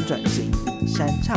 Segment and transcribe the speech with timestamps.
[0.00, 0.50] 转型、
[0.86, 1.36] 山唱、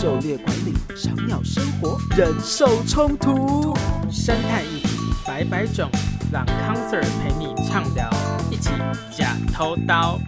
[0.00, 3.76] 狩猎管理、赏鸟生活、人兽冲突、
[4.10, 4.88] 生态议题
[5.26, 5.90] 百百种，
[6.32, 8.10] 让康 Sir 陪你畅聊，
[8.50, 8.70] 一起
[9.16, 10.18] 假偷刀。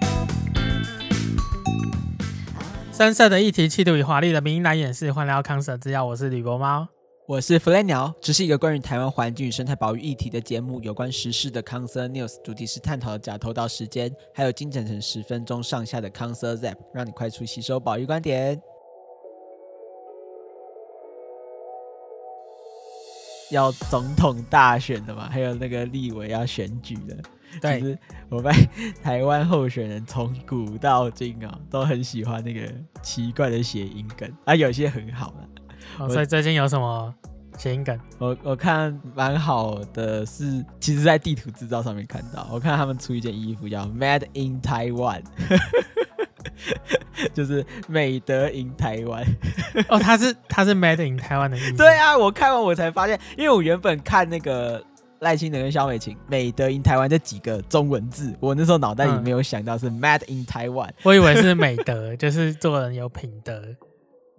[2.93, 6.89] 深色的议题，气度与华丽的名义来演示，欢迎来到康 Sir 制药，我是吕博猫。
[7.31, 18.61] 我是弗雷鸟，这是一个关于台湾环境与生态保育议题的节目，有关时事的 Concern News，主题是探讨的假偷刀时间，还有精简成十分钟上下的 Concern Zap，让你快速吸收保育观点。
[23.53, 27.17] 要总统大选的嘛，还有那个立委要选举的，
[27.63, 28.69] 对，就是我发现
[29.05, 32.69] 台湾候选人从古到今啊，都很喜欢那个
[33.05, 35.60] 奇怪的谐音梗，啊，有些很好的。
[35.99, 37.15] 哦、所以最近有什么
[37.59, 37.99] 谐音梗？
[38.19, 45.23] 我我看蛮好的是，其实在地图制造上面看到，我看他们出一件衣服叫 Made in Taiwan，
[47.35, 49.25] 就是美德 in 台湾。
[49.89, 51.73] 哦，他是他是 Made in 台湾的意思。
[51.75, 54.83] 对啊，我看完我才发现，因为我原本看那个
[55.19, 63.63] 赖清德跟萧美琴美德 in 台湾这几个中文字，我那时候脑袋里没有想到是 Made in Taiwan，嗯、我以为是美德， 就是做人有品德。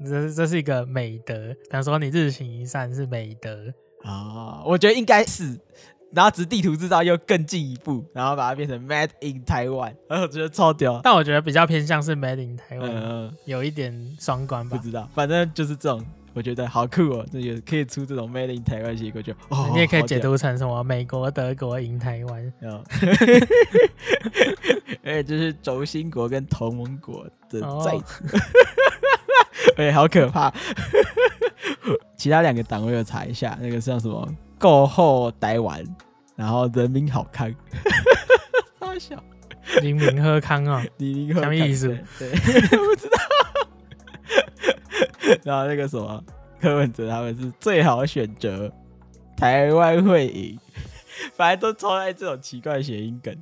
[0.06, 3.74] 这这是一个美德，比方说你日行一善是美德。
[4.04, 5.60] 啊，我觉得应该是，
[6.12, 22.84] 然后只是地图制造又更进一步，然后把它变成 Made in Taiwan，然 后我觉得超屌，但我觉得比较偏向是 Made in Taiwan，嗯，有一点双关吧，不知道，反正就是这种，我觉得好酷哦，这也可以出这种 Made in Taiwan 结果就，哦，你也可以解读成什么美国、德国 in 台湾， 嗯，
[25.04, 27.92] 哎，这是轴心国跟同盟国的在。
[27.92, 28.04] 哦
[29.78, 30.54] 哎、欸，好可怕！
[32.18, 34.28] 其他两个党我有查一下，那个像什么
[34.60, 35.84] “够后台湾”，
[36.36, 37.54] 然后“人民好康”，
[38.80, 39.22] 好笑
[39.82, 41.88] ，“人民喝康”啊，“黎明喝康”什么意思？
[42.20, 42.30] 对，
[42.78, 43.18] 不知道。
[45.44, 46.24] 然后那个什么
[46.60, 48.72] 柯文哲他们是最好选择，
[49.38, 50.60] 台湾会赢，
[51.34, 53.36] 反正都超爱这种奇怪的谐音梗。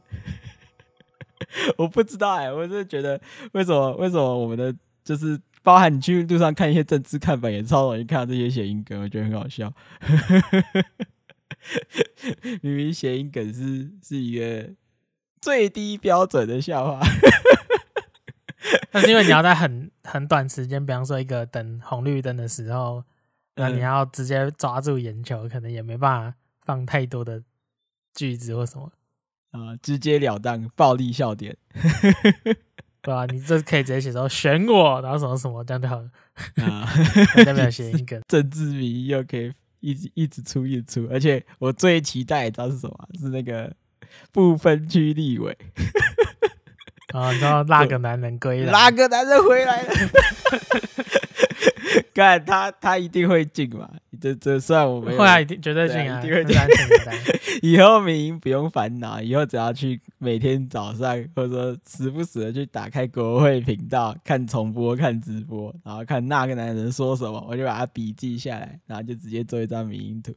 [1.78, 3.19] 我不知道哎、欸，我是觉得
[3.53, 4.73] 为什么为什么我们的
[5.03, 5.39] 就是。
[5.61, 9.71] 包含你去路上看一些政治看板，也超容易看到这些谐音梗，我觉得很好笑。
[12.61, 14.69] 明明谐音梗是是一个
[15.41, 17.01] 最低标准的笑话，
[18.91, 23.03] 但是因为你要在很很短时间，比方说一个等红绿灯的时候，
[23.55, 27.43] 那你要直接抓住眼球，可能也没办法放太多的
[28.13, 28.91] 句子或什么
[29.51, 31.57] 啊，直截了当暴力笑点。
[33.01, 33.25] 对吧、啊？
[33.25, 36.09] 你这可以直接写说选我，然后什么什么这样就好了。
[36.63, 36.87] 啊，
[37.45, 43.09] 代表谐音梗，政治迷又可以一直一直出一直出，而且我最期待你知道是什么？
[43.19, 43.73] 是那个
[44.31, 45.57] 不分区立委。
[47.13, 49.89] 啊，知道那个男人归来，那个男人回来了。
[52.13, 53.89] 看他，他一定会进嘛？
[54.19, 56.55] 这这算我们后来一定绝对进啊，一定会进。
[57.61, 70.33] 以后民营不用烦恼，以后只要去每天早上或者说时不时的去打开国会频道看重播、看直播，然后看那个男人说什么，我就把他笔记下来，然后就直接做一张民营图。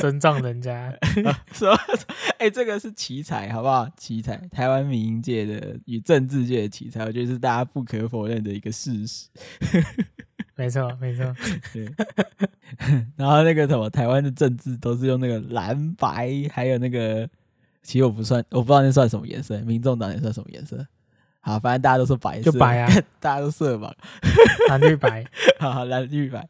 [0.00, 0.92] 尊重人家，
[1.52, 1.72] 说
[2.38, 3.88] 哎，这个是奇才，好不好？
[3.96, 9.28] 奇才，台湾民营界的与政治界的奇才，我觉得是大家不可否认的一个事实。
[10.56, 11.34] 没错，没错。
[11.72, 11.86] 对。
[13.16, 17.28] 然后那个什么，台湾的政治都是用那个蓝白，还有那个，
[17.82, 19.58] 其实我不算，我不知道那算什么颜色。
[19.60, 20.86] 民众党也算什么颜色？
[21.46, 22.90] 好，反正大家都是白色，就白啊，
[23.20, 23.88] 大家都色盲，
[24.68, 25.24] 蓝绿白，
[25.60, 26.44] 好， 好，蓝绿白。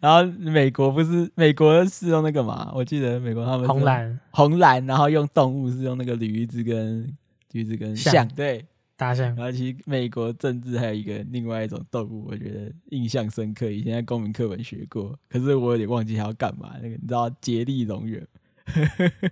[0.00, 2.72] 然后美国不是美国是用那个嘛？
[2.74, 7.06] 我记得美国他们红蓝红蓝，然后用动物是用那个驴子跟
[7.52, 8.64] 驴子跟象，对，
[8.96, 9.26] 大象。
[9.36, 16.70] 然后其实美国政治还有一个另外一种动物，我觉得印象深刻，以前在公民课本学过，可是我有点忘记它要干嘛。
[16.76, 18.26] 那个你知道杰利龙园？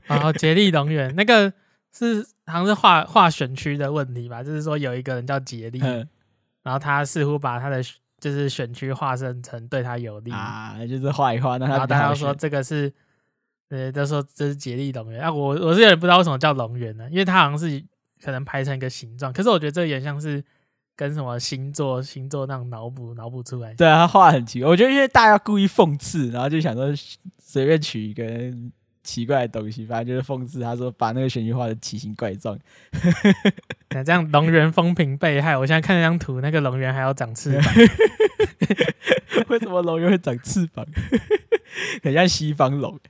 [0.06, 1.50] 啊，杰利龙园那个。
[2.06, 5.78] 是好像是划划选区的问题吧，就是说有一个人叫杰利，
[6.62, 7.82] 然后他似乎把他的
[8.20, 10.30] 就是选区划分成对他有利。
[10.30, 12.92] 啊，就是画一画，然后大家说这个是，
[13.68, 15.20] 呃，都说这是杰利龙源。
[15.22, 17.82] 啊，我我是有点不知道为什么叫龙源呢，因为它好像是
[18.22, 20.44] 可能排成一个形状，可是我觉得这个也像是
[20.96, 26.92] 跟什么星座星座那种脑补脑补出来，对啊，他画很奇怪，我觉得因为大家故意讽刺，然后就想说
[27.38, 28.24] 随便取一个。
[29.08, 30.60] 奇怪的东西，反正就是讽刺。
[30.60, 32.58] 他说把那个选区画的奇形怪状，
[33.88, 35.56] 那这样龙人风评被害。
[35.56, 37.64] 我现在看那张图，那个龙人还要长翅膀，
[39.48, 40.84] 为什么龙人会长翅膀？
[42.04, 43.00] 很像西方龙。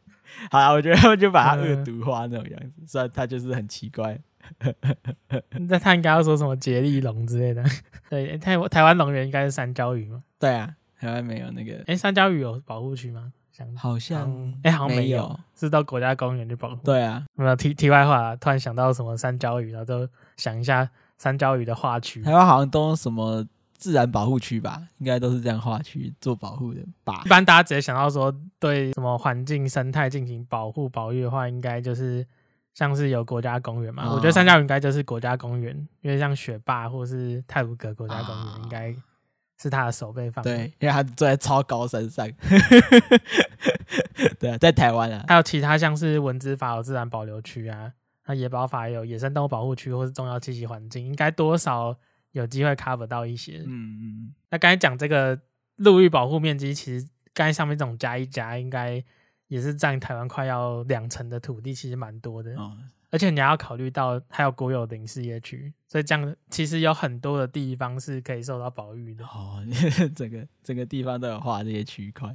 [0.53, 4.17] 好啦，我觉得他们就把它恶毒化那种样子，虽然它就是很奇怪。
[5.69, 7.65] 那他应该要说什么杰利龙之类的？
[8.09, 10.23] 对，台台湾龙人应该是山椒鱼吗？
[10.39, 11.79] 对啊，台湾没有那个。
[11.81, 13.33] 哎、欸，山椒鱼有保护区吗？
[13.77, 14.31] 好像
[14.63, 16.77] 哎、欸，好像没有，是到国家公园去保护。
[16.85, 22.23] 对啊，没有题题外话，突然想到什么三角鱼，然后就想一下三角鱼的划区。
[22.23, 23.47] 台湾好像都什么
[23.77, 27.23] 自然保护区吧，应该都是这样划区做保护的吧。
[27.25, 32.27] 一般大家直接想到说对什么环境生态进行保护保育的话，应该就是
[32.75, 34.07] 像是有国家公园嘛。
[34.07, 38.95] 哦、我觉得三角鱼应该就是国家公园，因为像雪霸或是太鲁阁国家公园应该。
[39.61, 42.29] 是他的守备范围，对，因为他坐在超高山上。
[44.39, 47.93] 对啊，在台湾啊，还有其他像是文资法有自然保留区啊，
[48.27, 51.97] 那野保法也有野生动物保护区或是重要栖息环境，应该多少
[52.33, 53.63] 有机会 cover 到一些。
[53.67, 54.35] 嗯嗯。
[54.51, 55.39] 那刚才讲这个
[55.77, 59.03] 陆域保护面积，其实刚才上面这种加一加，应该
[59.49, 62.55] 也是占台湾快要两成的土地，其实蛮多的。
[62.57, 62.77] 哦
[63.11, 69.25] 而且你还要考虑到还有国有林事业区，所以这样其实有很多的地方是可以受到保育的。
[69.25, 69.63] 哦，
[70.15, 72.35] 整个整个地方都有划这些区块，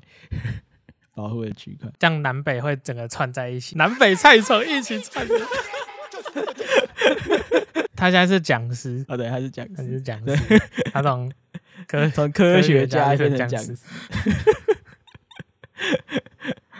[1.13, 5.35] 保护的区块，这样南北会整个串在一起，南北菜虫一起串的。
[7.95, 10.59] 他现在是讲师哦，对，他是讲师，他是讲师，
[10.91, 11.31] 他从
[11.87, 13.77] 科 从科学家变成讲师。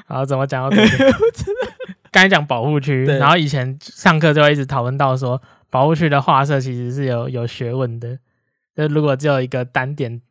[0.06, 0.90] 好，怎么讲到这里？
[2.13, 8.19] 刚才讲保护区，然后以前上课就会一直讨论到说，保护区的画设其实是有有学问的。
[8.75, 10.21] 就如果只有一个单点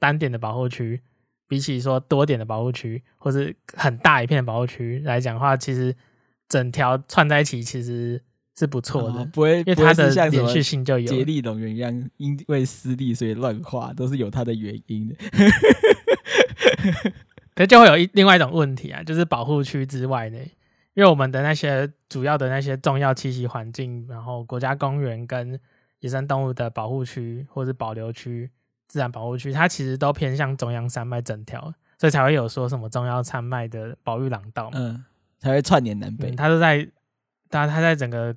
[0.00, 1.00] 单点的保护区，
[1.46, 5.94] 比起说多点的保护区，或是很大一片的保护区来讲的话，其实
[6.48, 8.20] 整条串在一起其实
[8.58, 11.06] 是不错的，不会，因为它的连续性就有。
[11.06, 15.14] 杰利龙园一样，因为私利所以乱画，都是有它的原因的。
[17.54, 20.38] 可是就会有一另外一种问题啊，就是保护区之外呢。
[20.94, 25.58] 因为我们的那些主要的那些重要栖息环境，然后国家公园跟
[26.00, 28.50] 野生动物的保护区或者保留区、
[28.88, 35.04] 自然保护区，它其实都偏向中央山脉整条，所以才会有说什么中央山脉的保育廊道，嗯，
[35.38, 36.32] 才会串联南北。
[36.32, 36.86] 嗯、它都在，
[37.48, 38.34] 它它在整个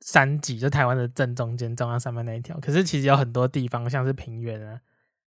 [0.00, 2.58] 山脊，就台湾的正中间，中央山脉那一条。
[2.60, 4.80] 可是其实有很多地方，像是平原啊，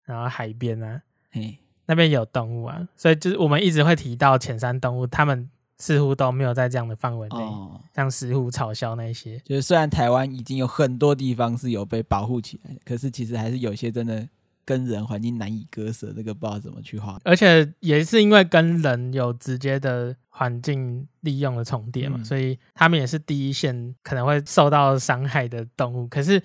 [0.05, 5.51] 然后海边啊，嘿那边有动物啊，所以就是我们一直会提到浅山动物，他们。
[5.83, 9.37] 似乎都没有在这样的范围内，哦、像石虎、草鸮那些。
[9.41, 14.29] 就是虽然台湾已经有很多地方是有被保护起来的，可是其实还是有些真的
[14.65, 17.19] 跟人环境难以割舍，这个不知道怎么去画。
[17.25, 26.07] 而且也是因为跟人有直接的环境利用的重叠嘛，嗯、所以他们也是第一线可能会受到伤害的动物。
[26.07, 26.41] 可是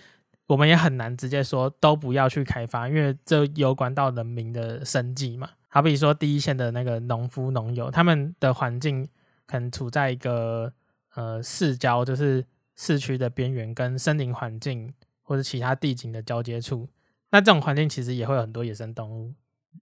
[0.47, 5.47] 我们也很难直接说都不要去开发，因为这有关到人民的生计嘛。
[5.67, 9.07] 好比说第一线的那个农夫、农友，他们的环境。
[9.47, 10.71] 可能处在一个
[11.15, 12.45] 呃市郊，就是
[12.75, 16.87] 市区的边缘，跟森林环境或者其他地景的交接处。
[17.31, 19.33] 那这种环境其实也会有很多野生动物。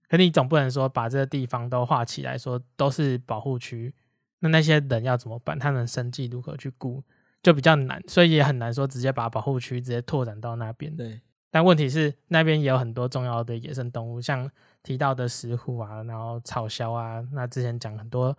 [0.08, 3.92] 可你总不能说把这个地方都画起来，说都是保护区，
[4.38, 5.58] 那那些人要怎么办？
[5.58, 7.02] 他们生计如何去顾，
[7.42, 8.02] 就比较难。
[8.06, 10.94] 所以也很难说直接把保护区直接拓展到那边。
[10.96, 11.20] 对。
[11.50, 14.50] 但问题是那边也有很多重要的野生动物，像
[14.82, 17.26] 提到的石虎啊，然后草鸮啊。
[17.32, 18.36] 那之前讲很多。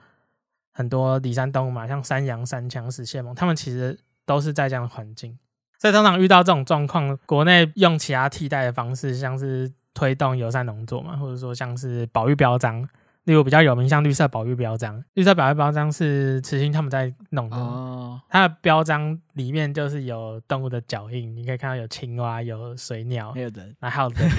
[0.77, 3.97] 很多离山动物嘛，像山羊、山羌、石蟹獴，它们其实
[4.27, 5.35] 都是在这样的环境。
[5.79, 12.87] 所以通常遇到这种状况，国内用其他替代的方式，像是推动友善农作嘛，或者说像是保育标章，
[13.23, 15.03] 例如比较有名，像绿色保育标章。
[15.15, 24.29] 绿色保育标章是慈心他们在弄的，哦、它的标章里面就是有动物的脚印，你可以看到有青蛙、有水鸟，还有人，还有人，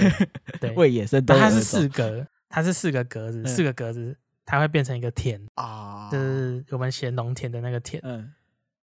[0.61, 1.39] 对，为野生动物。
[1.41, 4.15] 它是四格，它是四个格子，嗯、四个格子。
[4.51, 8.33] 它会变成一个田啊，就是我们写农田的那个田，嗯，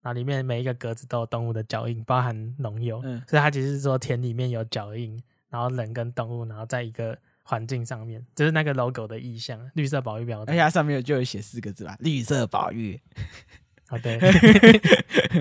[0.01, 12.99] 然后里面每一个格子都有动物的脚印，包含农友，嗯，所以它其实是说田里面有脚印，然后人跟动物，然后在一个环境上面，就是那个 logo 的意象，绿色保育标志，而且它上面就有写四个字吧，绿色保育，
[13.87, 14.19] 好的，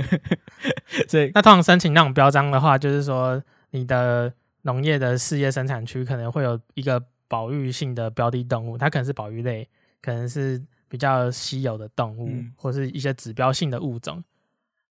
[1.09, 4.31] 所以那通常申请那种标章的话，就是说你的
[4.63, 9.67] 农业的事业生产区可能会有一个保育性的标的动物，它可能是保育类。
[10.03, 14.23] 可能是比较稀有的动物，嗯、或是一些指标性的物种。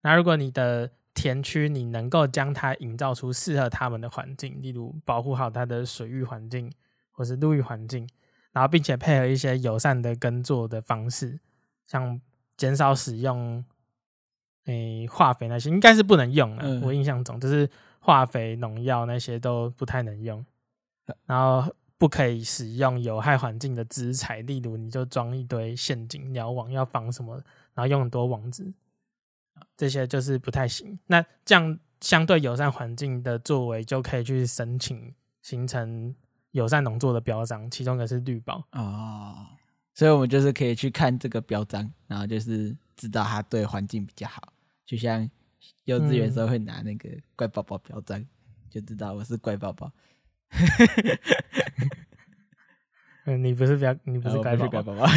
[0.02, 6.72] 那如果你的田区你能够将它营造出适合它们的环境，例如保护好它的水域环境
[7.12, 8.08] 或是陆域环境，
[8.52, 11.40] 然后并且配合一些友善的耕作的方式，
[11.86, 12.22] 像
[12.56, 13.66] 减少使用
[14.66, 16.64] 诶化肥那些，应该是不能用了。
[16.64, 20.46] 嗯、我印象中就是化肥、农药那些都不太能用，
[21.26, 21.74] 然后。
[22.00, 27.36] 不可以使用有害环境的资材，例如你就装一堆陷阱、鸟网，要防什么，
[27.74, 28.74] 然后用很多网子，
[29.76, 30.98] 这些就是不太行。
[31.08, 36.16] 那这样相对友善环境的作为，就可以去申请形成
[36.52, 39.46] 友善农作的标章，其中一个是绿宝哦。
[39.94, 44.54] 所以我们就是可以去看这个标章，然后就是知道它对环境比较好。
[44.86, 45.30] 就像
[45.84, 48.28] 幼稚园时候会拿那个乖宝宝标章，嗯、
[48.70, 49.92] 就知道我是乖宝宝。
[53.26, 55.06] 嗯，你不是标，你不是乖宝宝。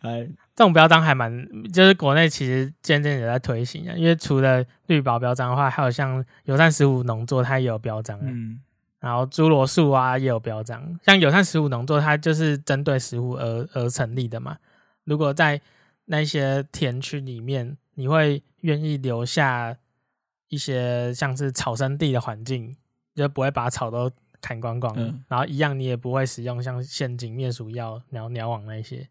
[0.00, 3.94] 哎，这种标章还蛮，就是国内其实渐渐也在推行啊。
[3.96, 8.18] 因为除了绿宝标章的话，还有像友善食物农作，它也有标章。
[8.22, 8.60] 嗯，
[9.00, 10.98] 然后侏罗树啊也有标章。
[11.02, 14.56] 像友善食物农作，它就是针对食物而而成立的嘛。
[15.04, 15.60] 如果在
[16.04, 19.76] 那些田区里面，你会愿意留下
[20.54, 22.76] 一些像是草生地的环境，
[23.14, 24.94] 就不会把草都砍光光。
[24.96, 29.08] 嗯，然后一样，你也不会使用像陷阱、灭鼠药、鸟鸟网那些。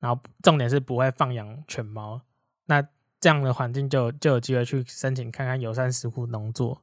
[0.00, 2.20] 然后重点是不会放养犬猫，
[2.66, 2.86] 那
[3.20, 6.82] 这样的环境就就有机会去申请看看友善食物农作。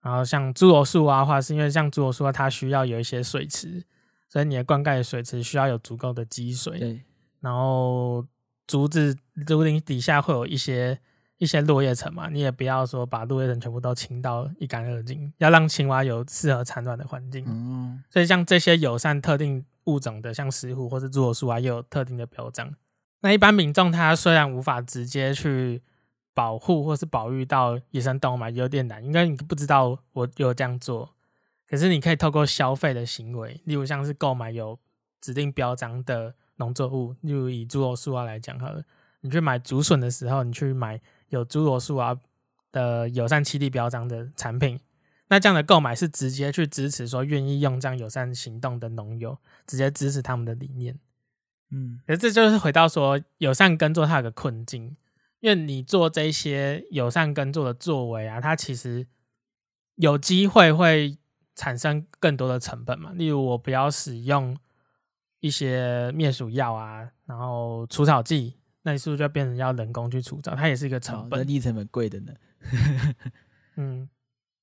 [0.00, 3.84] 然后像诸罗树啊，话是因为像诸罗树啊，它需要有一些水池，
[4.28, 6.78] 所以你的灌溉水池需要有足够的积水。
[6.78, 7.02] 对
[7.40, 8.24] 然后
[8.68, 11.00] 竹子竹林底下会有一些
[11.38, 17.44] 一些落叶层嘛，你也不要说把落叶层全部都清到一干二净，要让青蛙有适合产卵的环境。
[17.48, 19.64] 嗯，所以像这些友善特定。
[19.88, 22.76] 物种的像石斛或是诸罗树啊，也有特定的标章。
[23.20, 25.80] 那一般民众他虽然无法直接去
[26.34, 31.14] 保护或是保育到野生动物嘛，有点难，因为你不知道我有这样做。
[31.66, 34.78] 可是你可以透过消费的行为，例如像是购买有
[35.22, 38.82] 指定标章的农作物，例如以诸罗树啊来讲好了，
[39.22, 42.18] 你去买竹笋的时候，你去买有侏罗树啊
[42.72, 44.78] 的友善七地标章的产品。
[45.30, 50.98] 那这样的购买是直接去支持说愿意用这样友善行动的农友，直接支持他们的理念。
[51.70, 54.96] 嗯，可是这就是回到说友善耕作它有个困境，
[55.40, 59.06] 因为你做这些友善耕作的作为啊，它其实
[59.96, 61.18] 有机会会
[61.54, 63.12] 产生更多的成本嘛。
[63.12, 64.56] 例如我不要使用
[65.40, 68.54] 一些灭鼠药啊，然后除草剂，
[68.88, 70.54] 那你是不是就变成要人工去除草？
[70.54, 72.32] 它也是一个成本，人力成本贵的呢。
[73.76, 74.08] 嗯。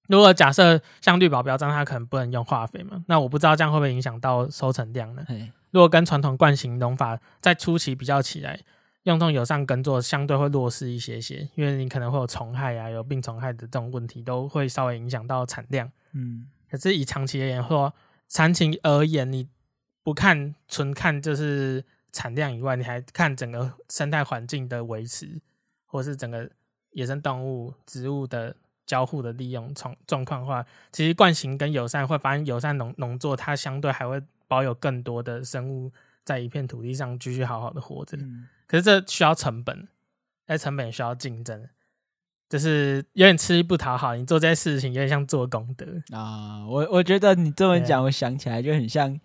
[0.08, 3.03] 如果假设像绿宝标章，它可能不能用化肥嘛？
[3.08, 5.25] 那我不知道这样会不会影响到收成量呢？
[5.72, 8.60] 如果跟传统惯行农法在初期比较起来，
[9.03, 15.91] 用这种友善耕作相对会弱势一些些，因为你可能会有虫害啊，有病虫害的这种问题，都会稍微影响到产量。
[16.13, 17.91] 嗯，可是以长期而言，或
[18.27, 19.48] 长期而言，你
[20.03, 21.84] 不看纯看就是
[22.16, 25.40] 产量以外，你还看整个生态环境的维持，
[25.86, 26.50] 或是整个
[26.94, 28.56] 野生动物、植物的。
[28.88, 35.92] 交互的利用状状况的话，其实惯行跟友善会发现友善农农作，它相对还会保有更多的生物
[36.24, 38.16] 在一片土地上继续好好的活着。
[38.18, 39.88] 嗯、可是这需要成本，
[40.46, 41.68] 哎，成本也需要竞争，
[42.48, 44.16] 就是有点吃力不讨好。
[44.16, 46.64] 你做这些事情有点像做功德啊。
[46.68, 49.20] 我我觉得你这么讲，我想起来就很像，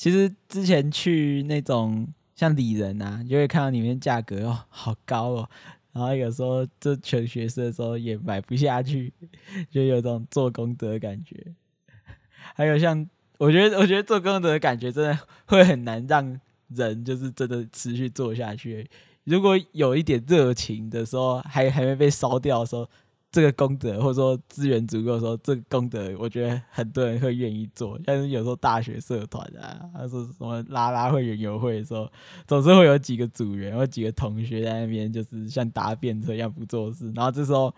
[0.00, 5.50] 其实之前去那种像里仁啊，就会看到里面价格哦，好高哦。
[5.92, 9.12] 然后有时候这全学生的时候也买不下去，
[9.70, 11.36] 就有种做功德的感觉。
[12.56, 18.88] 还有像我觉得，我觉得做功德的感觉真的会很难让人就是真的持续做下去。
[19.24, 22.88] 如果有一点热情的时候，还还没被烧掉的时候。
[23.32, 27.96] 这个功德，或者说资源足够的时候，这个功德，我觉得很多人会愿意做。
[28.04, 32.10] 但是有时候大学社团啊，还是什么拉拉会、园游会的时候，
[32.46, 37.12] 总是会有几个组员或几个同学在那边，就是像搭便车一样不做事。
[37.14, 37.72] 然后这时候，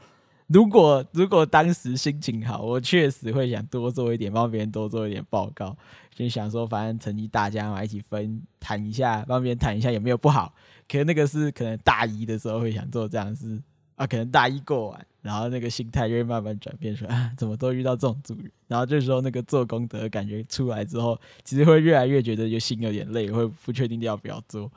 [0.46, 5.76] 如果如果当时心情好，我确实会想多做一点，帮别人多做一点报告，
[6.14, 10.54] 就想说反正成绩大家嘛，一起分谈一下，帮别人谈一下有没有不好。
[10.88, 13.62] 可是那个是可能大一的时候会想做这样的事。
[13.96, 24.70] 啊，可能大一过完，然后那个心态就会慢慢转变出来，啊，怎么都遇到这种组员，然后这时候那个做功德感觉出来之后，其实会越来越觉得就心有点累，会不确定要不要做。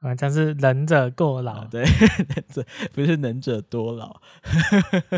[0.00, 1.82] 啊，这是能者过劳，啊、对，
[2.34, 4.20] 能者不是能者多劳。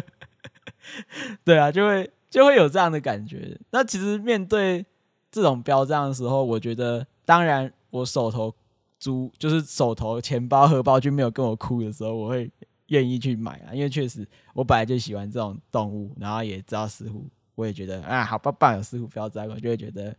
[1.45, 3.59] 对啊，就会就会有这样的感觉。
[3.71, 4.85] 那其实面对
[5.31, 8.55] 这种标章的时候，我觉得，当然我手头
[8.99, 12.51] 足就是手头钱包荷包就没有跟我哭的时候，我会。
[12.89, 20.15] 愿意去买啊，因为确实我本来就喜欢这种动物，然后也知道石斛，我也觉得啊，好棒棒有石斛标章，我就会觉得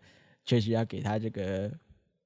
[0.45, 1.71] 确实要给他这个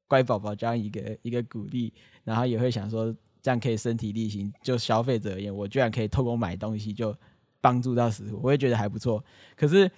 [0.08, 7.16] 乖宝宝这样一个一个鼓励，然后也会想说这样可以身体力行，就消费者而言，我居然可以透过买东西就
[7.60, 9.24] 帮助到石斛，我也觉得还不错。
[9.56, 9.90] 可是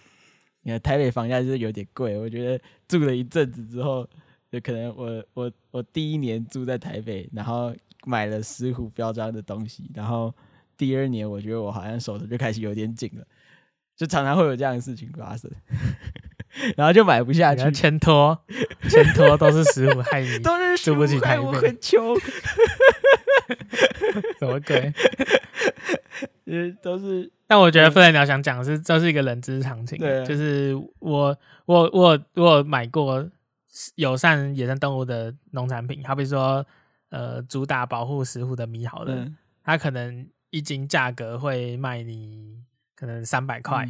[0.62, 4.08] 你看台北房价就是有点贵，我觉得住了一阵子之后。
[4.52, 7.76] 就可能我我我第一年住在台北，然后
[8.06, 10.34] 买了石虎标章的东西，然后
[10.78, 13.26] 第二年我觉得我好像手头就开始有点紧了，
[13.96, 15.50] 就常常会有这样的事情发生，
[16.78, 18.40] 然后就买不下去，牵拖
[18.90, 22.16] 牵拖都是石虎害你，都是住不起台北，我很 穷，
[24.40, 24.94] 什么鬼？
[26.46, 27.32] 嗯，都是。
[27.48, 33.28] 但我觉得飞鸟想讲的是，这是一个人之常情，对，就是我我我我有买过。
[33.96, 36.66] 友善野生动物的农产品，好比说，
[37.10, 42.58] 呃，主打保护石虎的米好了，嗯、它可能一斤价格会卖你
[42.96, 43.88] 可能三百块。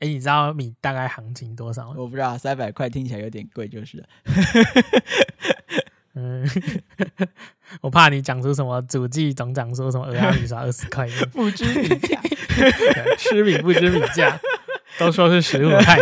[0.00, 1.94] 哎、你知道米大概行情多少吗？
[1.96, 4.06] 我不知道，三百块听起来有点贵，就是了。
[6.14, 6.48] 嗯，
[7.80, 12.20] 我怕你讲出什么主计总长说什么鹅鸭米刷二十块， 不知米价，
[13.16, 14.38] 吃米不知米价，
[14.98, 15.96] 都说是石虎害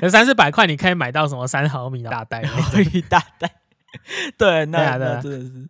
[0.00, 2.42] 你 三四百块，你可以买到什么三毫米的大袋，
[2.92, 3.61] 一大袋。
[4.38, 5.68] 对，那那真的是，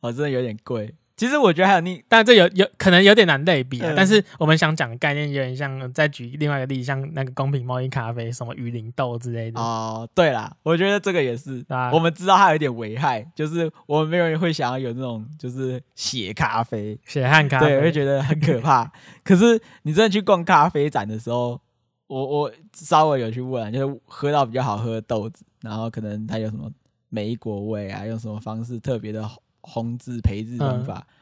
[0.00, 0.94] 哦，真的有点贵。
[1.16, 3.90] 其实我觉得还有你，但这有有可能有点难类比啊。
[3.96, 9.58] 但是我们想讲的概念有点像，再举另外一个例子，像那个公平贸易咖啡，什么雨林豆之类的。
[9.58, 11.64] 哦，对啦，我觉得这个也是。
[11.90, 18.92] 我们知道它有点危害，就是我们没有人会想要有那种就是血咖啡、血汗咖啡，对，会觉得很可怕。
[19.24, 21.60] 可是你真的去逛咖啡展的时候。
[22.08, 26.70] 我我稍微有去问，就是喝到比较好喝的豆子，然后可能它有什么
[27.08, 29.28] 莓果味啊，用什么方式特别的
[29.62, 31.12] 烘制培制方法，嗯、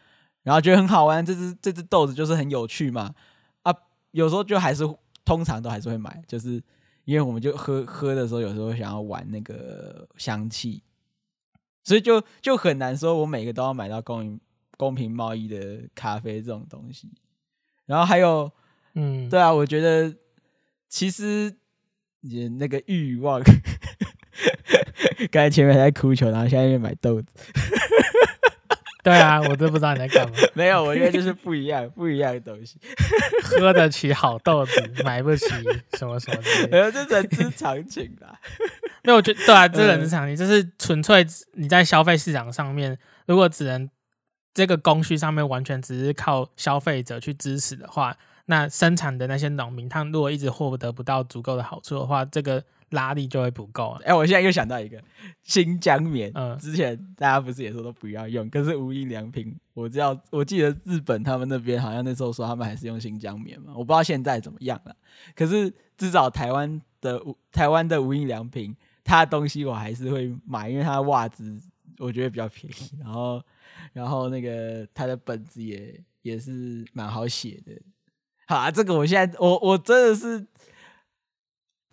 [0.44, 1.24] 然后觉得很好玩。
[1.24, 3.14] 这只这只豆子就是很有趣嘛，
[3.62, 3.74] 啊，
[4.12, 4.84] 有时候就还是
[5.24, 6.62] 通常都还是会买，就是
[7.04, 10.82] 因为我们就喝喝的时候，有时候会想要玩那个香气，
[11.82, 14.40] 所以就就很难说，我每个都要买到公平
[14.76, 17.10] 公平贸易的咖啡这种东西。
[17.86, 18.50] 然后还有，
[18.94, 20.14] 嗯，对啊，我觉得。
[20.86, 21.56] 其实，
[22.20, 23.42] 也那个欲望，
[25.30, 27.28] 刚才前面还在哭穷，然后现在在买豆子。
[29.02, 30.34] 对啊，我都不知道你在干嘛。
[30.54, 32.78] 没有，我觉得就是不一样，不一样的东西。
[33.44, 34.72] 喝得起好豆子，
[35.04, 35.46] 买不起
[35.98, 36.68] 什么什么的。
[36.70, 38.34] 没有，这人之常情啦。
[39.02, 43.90] 没有，我觉得对啊，这人之常情，就是纯粹你在消费市场上面，如果只能
[44.54, 48.16] 这个供需上面完全只是靠消费者去支持的话。
[48.46, 52.62] 那生产的那些农民，他们如果一直获得不到足够的好处的话，这个
[52.94, 53.88] 拉力就会不够。
[53.90, 54.98] 啊哎、欸，我现在又想到一个
[55.42, 64.96] 新疆棉，嗯，之前大家不是也说都不要用，可是无印良品，我知道，我记得日本他们那边好像那时候说他们还是用新疆棉嘛，我不知道现在怎么样了。
[65.34, 67.20] 可是至少台湾的
[67.52, 71.60] 台湾的无印良品，它的东西我还是会买，因为它的袜子
[71.98, 73.42] 我觉得比较便宜，然后
[73.92, 77.72] 然后那个它的本子也也是蛮好写的。
[78.46, 80.46] 好啊，这个我现在我我真的是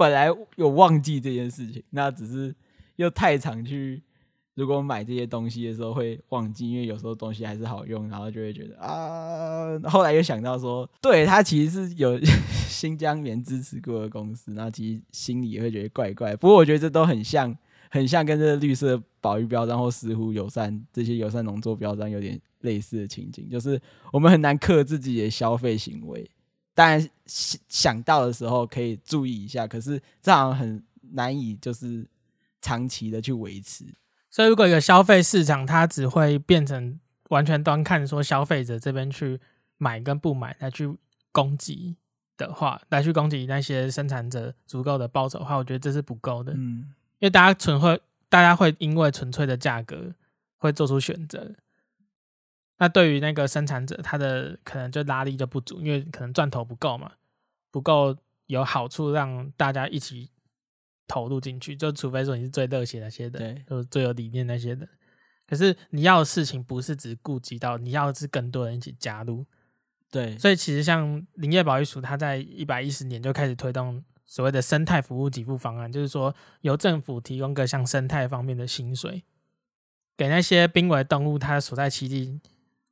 [0.02, 2.56] 本来有忘记这件事情，那只是
[2.96, 4.02] 又太常去，
[4.56, 12.20] 如果买这些东西的时候会忘记，因为有时候东西还是好用，然后就会觉得啊，后来又想到说，对，他其实是有
[12.68, 16.36] 新疆棉支持过的公司，那其实心里也会觉得怪怪。
[16.36, 17.56] 不过我觉得这都很像，
[17.92, 23.80] 很像跟这个绿色保育标章或石虎友善这些友善农作标章有点类似的情景，就是
[24.12, 26.28] 我们很难克制自己的消费行为。
[26.74, 32.06] 当然想到的时候可以注意一下，可是这样很难以就是
[32.62, 33.86] 长期的去维持。
[34.30, 39.40] 所以，如果一个消费市场它只会变成完全端看说消费者这边去
[39.78, 40.94] 买跟不买来去
[41.32, 41.96] 攻击
[42.38, 46.54] 的话，来去攻击那些生产者足够的报酬的话，我觉得这是不够的。
[46.54, 50.14] 嗯，因为大家纯会，大家会因为纯粹的价格
[50.58, 51.54] 会做出选择。
[52.78, 57.12] 那对于那个生产者，他的可能就拉力就不足，因为可能赚头不够嘛，
[57.72, 60.30] 不够有好处让大家一起
[61.08, 61.76] 投入进去。
[61.76, 64.88] 就除非说你是最热血那些的，对，就是最有理念那些的。
[65.48, 69.46] 可是你要的事情不是只顾及到，你要的是更多人一起加入。
[70.12, 79.24] 对，所以其实像林业保育署，它在一百一十年就开始推动所谓的生态服务给付方案，就是说由政府提供各项生态方面的薪水，
[80.16, 82.40] 给那些濒危动物它所在栖地。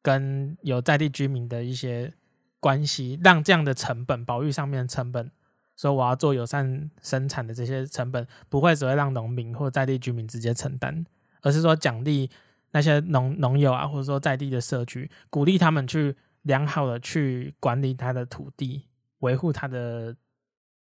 [0.02, 2.14] 跟有在地居民的一些
[2.60, 5.32] 关系，让这样的成本，保育上面的成本，
[5.78, 11.06] 说我要做友善生产的这些成本，不会只会让农民或在地居民直接承担，
[11.42, 12.30] 而是说奖励
[12.72, 18.86] 那些农农友啊，或者说在地的社区，鼓励他们去良好的去管理他的土地，
[19.20, 20.16] 维护他的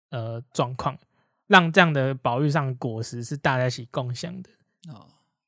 [0.10, 0.97] 呃状况，
[1.47, 4.49] 让这样的保育上果实是大家一起共享的。
[4.93, 5.08] 哦，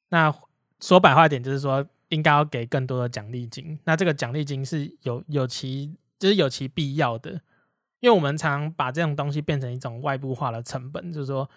[0.10, 0.34] 那
[0.80, 1.88] 说白话一点就是说。
[2.10, 7.32] 应该要给更多的奖励金，那这个奖励金是有有其就是有其必要的，
[8.02, 11.50] 因为我们常常把这种东西变成一种外部化的成本，就是说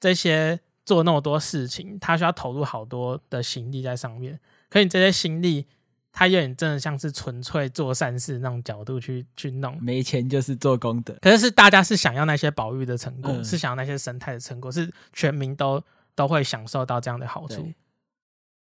[0.00, 4.40] 这些做那么多事情，他需要投入好多的心力在上面。
[4.70, 5.66] 可你这些心力，
[6.10, 11.14] 他有点真的像是纯粹做善事那种角度去去弄，没钱就是做功德。
[11.20, 15.82] 可是是大家是想要那些保育的成果，嗯、是想要那些生态的成果，是全民都
[16.14, 17.72] 都会享受到这样的好处。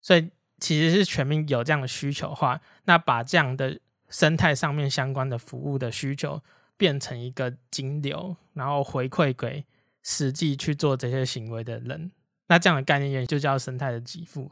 [0.01, 6.41] 所以其实是全民有这样的需求的话，那把这样的生态上面相关的服务的需求
[6.77, 9.65] 变成一个金流，然后回馈给
[10.03, 12.11] 实际去做这些行为的人，
[12.47, 14.51] 那这样的概念也就叫生态的给付。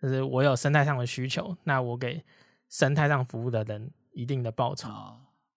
[0.00, 2.22] 就是我有生态上的需求，那我给
[2.68, 4.88] 生态上服务的人一定的报酬，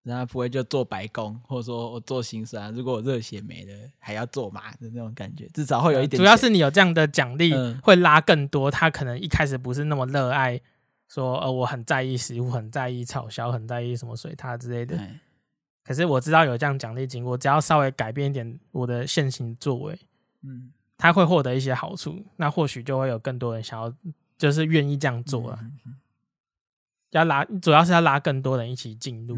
[0.03, 2.71] 那、哦、不会就做白工，或者说我做心酸。
[2.75, 6.19] 如果我热血没了，还要做嘛的那种感觉，至少会有一点。
[6.19, 8.69] 主要是你有这样的奖励，嗯、会拉更多。
[8.69, 10.61] 他可能一开始不是那么热爱，
[11.07, 14.95] 说呃我很在意食物，很在意炒销，很在意什么水獭之类的。
[14.97, 15.19] 嗯、
[15.83, 19.99] 可是我知道有这样奖励金，我只要稍微改变一点我的现行作为，
[20.43, 23.93] 嗯，他会获得一些好处，那或许就会有更多人想要。
[24.37, 25.95] 就是愿意这样做啊，嗯嗯、
[27.11, 29.37] 要拉，主要是要拉更多人一起进入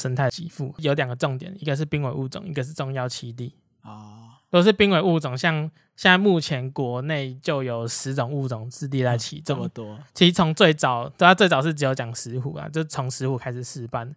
[0.00, 0.74] 生态给付。
[0.78, 3.52] 有两个重点，一个是濒危物种，一个是重要栖地
[3.82, 4.33] 啊。
[4.54, 9.98] 都是濒危物种，像现在目前国内就有十种物种是列在其中，这么多。
[10.14, 14.14] 其实从最早，它最早是只有讲石虎啊，就从石虎开始试办，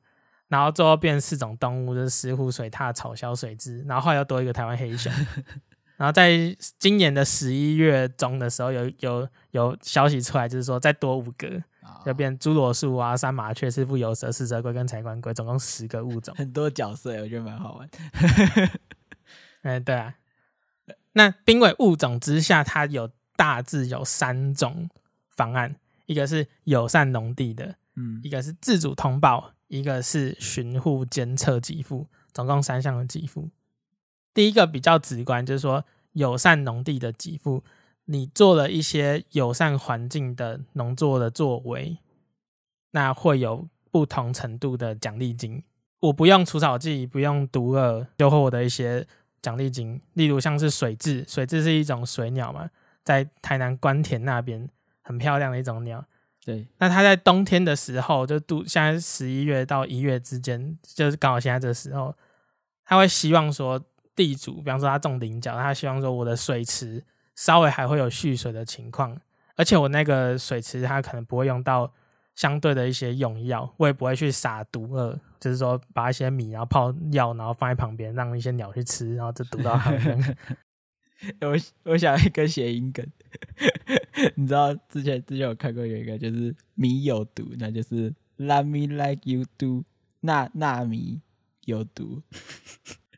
[0.48, 5.12] 然后最后变四种动物，就是石虎、水獭、草鸮、水蛭，然后后来又多一个台湾黑熊。
[5.98, 11.50] 然后在今年的十一月中的时候有，有有有消息出来，就是说再多五个，
[12.06, 16.32] 就变侏罗树啊、山麻雀、赤腹游蛇、四蛇龟跟柴棺龟，总共十个物种。
[16.38, 17.90] 很多角色，我觉得蛮好玩。
[19.64, 20.14] 哎，对啊。
[21.18, 24.88] 那濒危物种之下，它有大致有三种
[25.32, 25.76] 方案：
[26.06, 33.50] 一个是友善农地的，嗯，一个是自主通报，一个是巡护监测给付，总共三项的给付。
[34.32, 37.64] 第一个比较直观，就是说友善农地的给付，
[38.06, 41.98] 你做了一些友善环境的农作的作为，
[42.92, 45.64] 那会有不同程度的奖励金。
[46.00, 49.08] 我不用除草剂，不用毒饵，就会获得一些
[49.42, 50.02] 奖励金。
[50.14, 52.70] 例如像是水雉，水雉是一种水鸟嘛，
[53.04, 54.70] 在台南官田那边
[55.02, 56.06] 很漂亮的一种鸟。
[56.44, 62.16] 对，那它在冬天的时候，就度现在十一月到一月之间，就是刚好现在这个时候，
[62.86, 63.84] 他会希望说。
[64.18, 69.16] 地主，比方说他种菱角，他希望说我的水池稍微还会有蓄水的情况，
[69.56, 71.94] 而且我那个水池它可能不会用到
[72.38, 80.38] 相对的一些用药，我也不会去撒毒饵，就是说把一些米然后泡药，然后放在旁边让一些鸟去吃，然后就毒到它们。
[81.42, 81.58] 我
[81.92, 83.04] 我想一个谐音梗，
[84.38, 89.84] 你知道之前之前有看过有一个就是米有毒，那就是 Let me like you do，
[90.20, 91.20] 那那米
[91.66, 92.22] 有毒。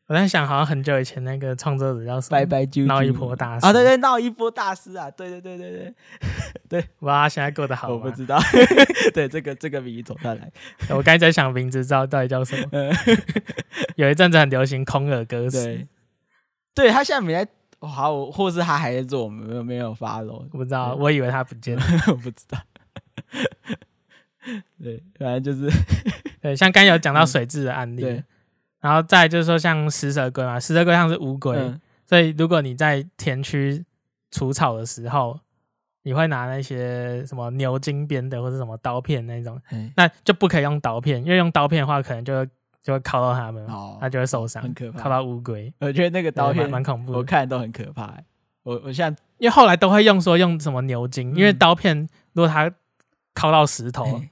[0.09, 2.39] 我在想，好像很久以前那个创作者叫什么？
[2.39, 3.71] 拜拜啾啾，闹一波大师啊！
[3.71, 5.07] 对对，闹一波大师啊！
[5.11, 5.93] 对对对对对
[6.67, 7.93] 对，哇，现在过得好吗？
[7.93, 8.39] 我不知道。
[9.13, 10.51] 对，这个这个名字走下来。
[10.89, 12.69] 我刚才在想名字，知道到底叫什么？
[13.97, 15.63] 有一阵子很流行空耳歌词。
[15.63, 15.87] 对，
[16.73, 17.47] 对他现在没在，
[17.87, 20.33] 好，或是他还在做，没有没有发了。
[20.33, 22.57] 我不知道，我以为他不见了，我不知道。
[24.81, 25.71] 对，反正就是，
[26.41, 28.23] 对，像刚有讲到水质的案例。
[28.81, 33.83] 然后再就是说，像食蛇龟嘛，食蛇龟像是乌龟，嗯、所以如果你在田区
[34.31, 35.37] 除草的时候，
[36.03, 42.49] 你会拿那些什么牛筋编的或者什么刀片那种，嗯、那就不可以用刀片，因为用刀片的话，可能就会
[42.81, 45.03] 就会敲到它们，哦，它就会受伤，很可怕。
[45.03, 48.13] 敲到乌龟，我觉得那个刀片蛮恐怖的，我看都很可怕。
[48.63, 52.71] 我我现在因为后来都会用说用什么牛筋，嗯、因为刀片如果它
[53.35, 54.05] 敲到石头。
[54.05, 54.29] 嗯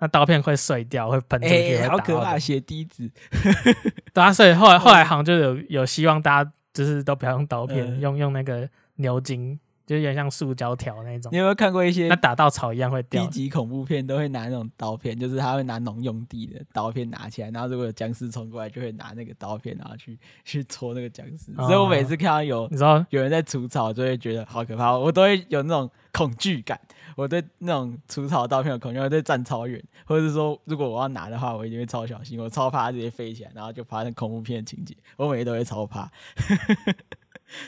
[0.00, 2.38] 那刀片会碎掉，会喷出去，欸、好可怕！
[2.38, 3.08] 血滴子，
[4.12, 9.58] 对啊，所以后来后来好像就有有希望大家就是都不要用刀片，嗯、用用那个牛筋。
[9.90, 11.32] 就有点像塑胶条那种。
[11.32, 12.06] 你有没有看过一些？
[12.06, 13.24] 那打到草一样会掉。
[13.24, 21.50] 低级恐怖片都会拿那种刀片，就是他会拿农用地的刀片拿起来，然后如果有僵尸冲过来，就会拿那个刀片，然后去去戳那个僵尸。
[21.56, 26.80] 哦、所以我每次看到有你知道有人在除草，就会觉得好可怕，我都会有那种恐惧感。
[27.16, 34.96] 我对那种除草刀片有恐惧，我对站超远，或者是说如果我要拿的话，我一定会超小心，我超怕它直接飞起来，然后就发生恐怖片的情节。
[35.16, 36.08] 我每次都会超怕。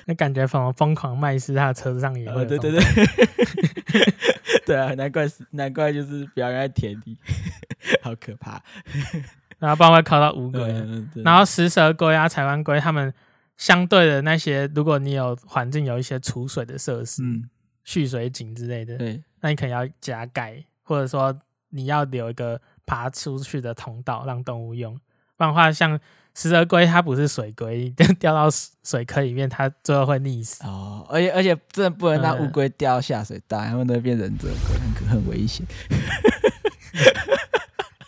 [0.06, 2.44] 那感觉，仿佛疯狂麦斯他的车上也会、哦。
[2.44, 2.80] 对对对，
[4.66, 7.16] 对啊，难怪是难怪就是表演在田里，
[8.02, 8.62] 好可怕。
[9.58, 13.12] 然后不然会靠到乌龟，嗯、然后食蛇龟啊、台湾龟，他们
[13.56, 17.48] 相对的那些，如果你有环境有一些储水的设施，嗯、
[17.84, 21.38] 蓄水井之类的，对，那你可能要加盖，或者说
[21.70, 24.94] 你要留一个爬出去的通道让动物用。
[25.36, 25.98] 不然的话，像
[26.34, 28.48] 食蛇龟它不是水龟，掉 到
[28.82, 30.64] 水坑里面，它最后会溺死。
[30.64, 35.66] 哦，而且而且真的不能让乌龟掉下水道，它们都会变忍者龟，很很危险。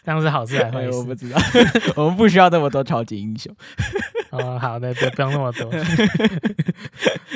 [0.04, 0.90] 这样是好事还是坏事？
[0.90, 1.40] 我不知道，
[1.96, 3.54] 我们不需要那么多超级英雄。
[4.30, 5.70] 哦，好的，不不用那么多，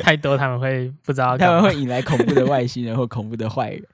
[0.02, 3.84] 太多他们会不知道，他们会引来恐怖的外星人或恐怖的坏人。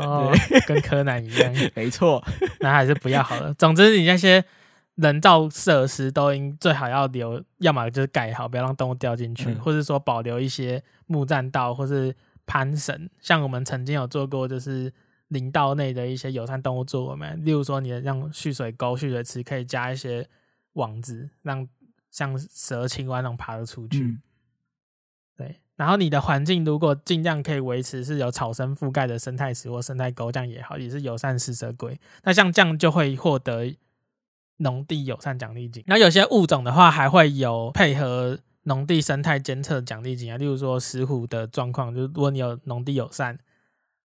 [0.00, 0.32] 哦，
[0.66, 2.22] 跟柯南一样，没错，
[2.60, 3.52] 那还是不要好了。
[3.54, 4.44] 总之，你那些。
[4.96, 12.14] 人造设施都应最好要留，要么就是盖好，不要让动物掉进去，嗯、或者说保留一些木栈道或是
[12.46, 13.08] 攀绳。
[13.20, 14.90] 像我们曾经有做过，就是
[15.28, 20.26] 林道内的一些友善动物作为嘛，例如说你的让蓄水沟、蓄水池可以加一些
[20.72, 21.68] 网子，让
[22.10, 24.02] 像蛇、青蛙那种爬得出去。
[24.02, 24.22] 嗯、
[25.36, 32.00] 对，然后你的环境如果尽量可以维持是有草生覆盖的生态池或生态沟，这样也好，也是友善食蛇龟。
[32.22, 33.76] 那像这样就会获得。
[34.58, 43.38] 农地友善奖励金，那有些物种的话，还会有配合农地生态监测奖励金啊，例如说石虎的状况，就是如果你有农地友善，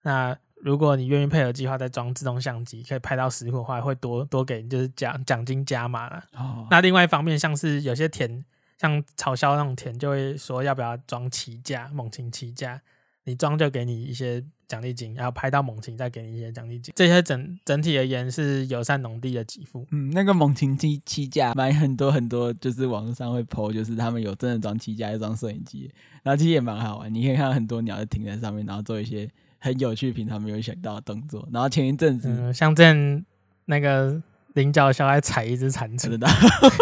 [0.04, 6.24] 那如果你愿意配合计划，再装自动相机，可以拍到石虎的话，会多多给就是奖奖金加码了。
[6.36, 6.68] 哦。
[6.70, 8.46] 那另外一方面，像是有些田，
[8.78, 12.80] 像草鸮那种田，就会说要不要装旗架，猛禽旗架，
[13.26, 14.44] 你装就给你一些。
[14.72, 19.86] 奖励金，然后拍到猛禽再给你一些奖励金，这些整整体而言是友善农地的给付。
[19.92, 25.92] 嗯，那个猛禽机七架买很多很多，就是网络上会 po，就是他们有真的装七架，又装摄影机，
[26.24, 27.14] 然后其实也蛮好玩。
[27.14, 29.30] 你可以看到很多鸟就停在上面，然后做一些
[29.60, 31.46] 很有趣、平常没有想到的动作。
[31.52, 33.26] 然后前一阵子，嗯、像这样
[33.66, 36.26] 那个菱角小孩踩一只蟾蜍的，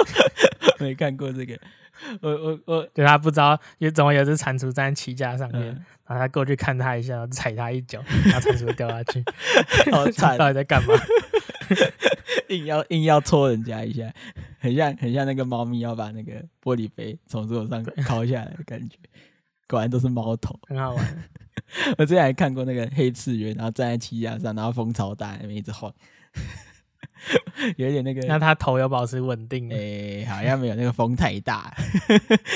[0.79, 1.59] 没看过这个。
[2.21, 5.61] 我 我我，就他不知道有怎么有只蟾蜍站在旗架上面。
[5.61, 9.23] 嗯然后他过去看他一下，然后踩他一脚， 然后蟾蜍掉下去，
[9.93, 10.35] 好惨！
[10.39, 10.95] 到底在干嘛？
[12.49, 14.11] 硬要硬要戳人家一下，
[14.57, 18.97] 很像很像那个猫咪要把那个玻璃杯从桌上敲下来的感觉。
[19.67, 21.23] 果然都是猫头，很好玩。
[21.99, 25.93] 我之前还看过那个黑次元，然后站在旗架上，然后风超大，那边一直晃，
[27.77, 28.21] 有一点那个。
[28.27, 29.71] 那他头有保持稳定？
[29.73, 31.73] 哎，好像没有，那个风太大，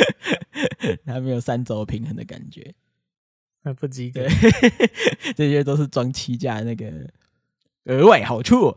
[1.06, 2.74] 他没有三轴平衡的感觉。
[3.64, 4.28] 那不及格，
[5.38, 6.92] 这些都是装七架那个
[7.86, 8.76] 额外好处，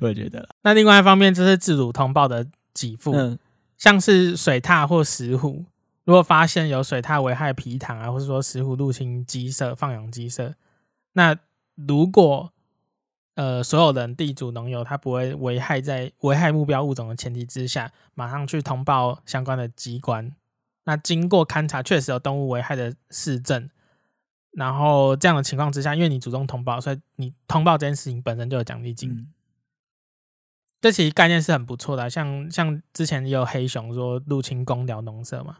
[0.00, 0.48] 我觉得。
[0.62, 3.38] 那另外一方面就是自主通报的给付，嗯、
[3.78, 5.64] 像是水獭或石虎，
[6.04, 10.56] 如果发现有水獭危害皮塘啊，或者说石虎入侵鸡舍、放养鸡舍，
[11.12, 11.38] 那
[11.76, 12.52] 如果
[13.34, 20.34] 呃所有人地主农友他不会危害在危害目标物种的前提之下，马上去通报相关的机关。
[20.84, 23.70] 那经过勘查，确实有动物危害的市政，
[24.50, 29.10] 然后这样的情况之下，因为你主动通报，所以你通报这件事情本身就有奖励金。
[29.10, 29.32] 嗯、
[30.80, 35.58] 这其实概念是很不错的，像像之前也有黑熊说入侵公寮农舍嘛，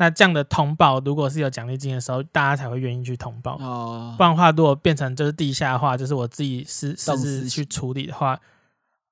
[0.00, 3.56] 那这样的通报如果是有奖励金的时候，大家才会愿意去通报。
[3.58, 8.40] 哦，不然的话，如果变成就是地下化，就是我自己私私自去处理的话，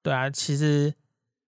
[0.02, 0.92] 对啊，其实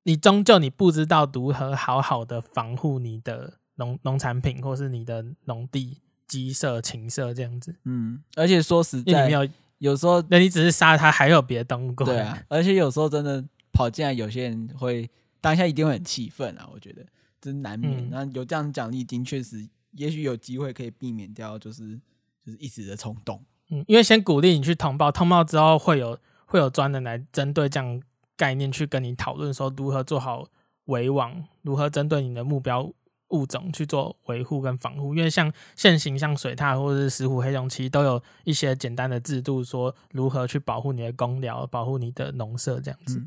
[0.05, 3.55] 你终究你不知道如何好好的防护你的。
[3.77, 9.49] 农农产品，或是你的农地、鸡舍、禽舍这样子，嗯，而且说实在，你没有
[9.79, 12.13] 有时候，那你只是杀它，还有别的动物过来。
[12.13, 15.09] 对啊，而且有时候真的跑进来，有些人会
[15.41, 17.03] 当下一定会很气愤啊，我觉得
[17.41, 18.09] 这是难免。
[18.11, 21.99] 那、嗯、有这样奖励金，确实也许有机会可以避免掉，就是
[22.45, 23.43] 就是一时的冲动。
[23.71, 28.03] 嗯，因为先鼓励你去通报，通报之后会有会有专人来针对这样
[28.37, 30.47] 概念去跟你讨论，说如何做好
[30.87, 32.93] 围网，如何针对你的目标。
[33.31, 43.21] 物种去做维护跟防护，因为像现行像水獭或者是石虎、黑熊，其实都有一些简单的制度，说如何去保护你的公寮、保护你的农舍这样子。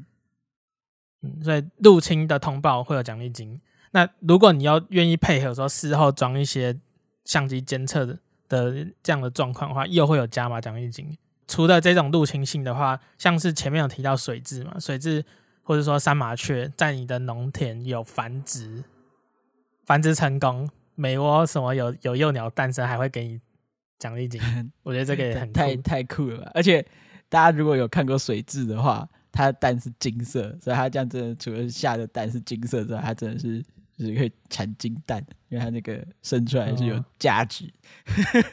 [1.22, 3.62] 嗯，嗯，所以入侵的通报会有奖励金。
[3.94, 6.78] 那如果你要愿意配合说事后装一些
[7.26, 11.18] 相机监测的的这样的状况的话，又会有加码奖励金。
[11.48, 15.24] 除了这种入侵性的话，像是前面有提到水质嘛，水质
[15.62, 18.84] 或者说山麻雀在你的农田有繁殖。
[19.86, 23.40] 繁殖成功，美窝什么有有幼鸟诞生，还会给你
[24.00, 24.42] 奖励金。
[24.82, 26.52] 我觉得这个也很太太酷了吧！
[26.54, 26.84] 而且
[27.28, 33.62] 大家如果有看过水质的话，它的蛋是金色，所以它这样真的除了下的蛋是金色之外，它真的是
[34.08, 37.66] 就是可以产金蛋，因为它那个生出来是有价值。
[38.06, 38.44] 哎、哦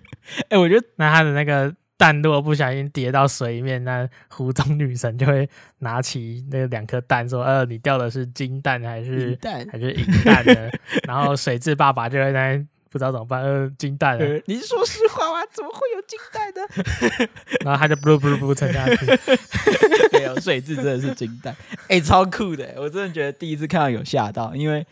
[0.51, 1.75] 欸，我觉得那它的那个。
[2.01, 5.47] 蛋如果不小心跌到水里面，那湖中女神就会
[5.81, 10.71] 拿起那两颗蛋，说：“呃，你掉的是金蛋还是蛋还是银蛋呢？”
[11.07, 12.57] 然后水质爸爸就会在
[12.89, 14.19] 不知道怎么办，呃，金蛋。
[14.47, 15.47] 你说实话吗？
[15.53, 17.29] 怎么会有金蛋呢？
[17.67, 20.23] 然后他就不噜不噜不噜沉下去。
[20.23, 21.55] 有水质真的是金蛋，
[21.89, 22.77] 哎、欸，超酷的！
[22.79, 24.87] 我真的觉得第一次看到有吓到，因为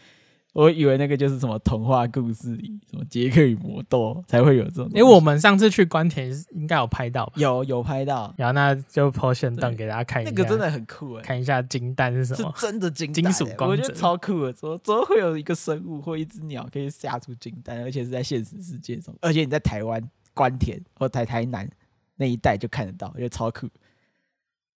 [0.55, 4.89] 我以为那个就是什么童话故事里什么杰克与魔豆才会有这种。
[4.93, 7.33] 因为我们上次去关田应该有拍到吧？
[7.37, 12.53] 有有拍到，然后那就 po 限动给大家看一下，那个真的很酷哎，看一下金蛋是什么？
[12.57, 14.53] 是真的金金属光泽，我觉得超酷的。
[14.53, 20.03] 怎么怎么会有一个生物或一只鸟可以下出金蛋，而且是在现实世界中，而且你在台湾
[20.35, 21.71] 关田或台台南
[22.17, 23.69] 那一带就看得到，我觉得超酷。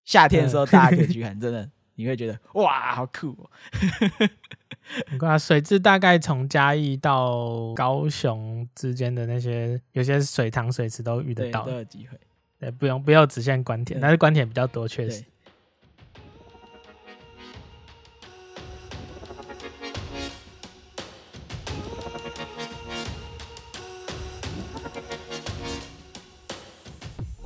[0.04, 3.50] 夏天的时候大家可以去看，真的你会觉得哇，好酷哦！
[5.10, 12.18] 你看水质大概从嘉义到高雄之间的那些有些水塘水池都遇得到，都有机会。
[12.58, 15.24] 对，不用不要只限关田，但是关田比较多，确实。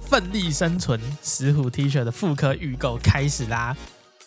[0.01, 3.77] 奋力生存石虎 T 恤的复刻预购开始啦！